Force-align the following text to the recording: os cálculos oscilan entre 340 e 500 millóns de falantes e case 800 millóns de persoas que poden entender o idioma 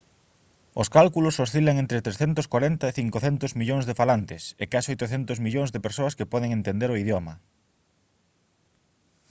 os 0.81 0.87
cálculos 0.97 1.39
oscilan 1.45 1.75
entre 1.83 1.97
340 2.05 2.85
e 2.89 2.93
500 2.99 3.51
millóns 3.59 3.87
de 3.89 3.97
falantes 4.01 4.43
e 4.63 4.65
case 4.73 4.91
800 4.95 5.37
millóns 5.45 5.69
de 5.71 5.83
persoas 5.85 6.15
que 6.17 6.29
poden 6.33 6.49
entender 6.57 6.89
o 6.91 6.99
idioma 7.03 7.33